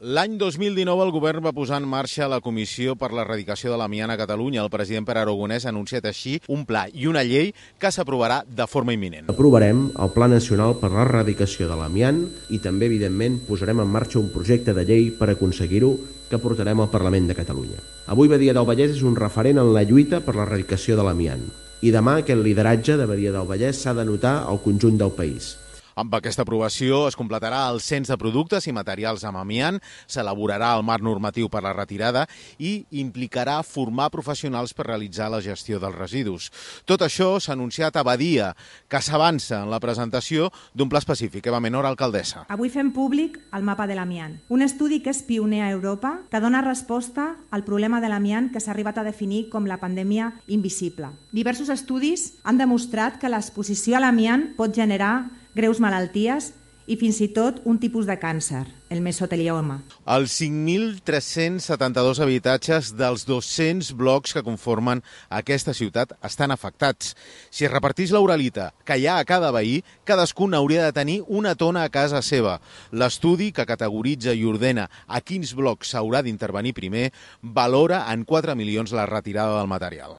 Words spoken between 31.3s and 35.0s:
per la retirada i implicarà formar professionals per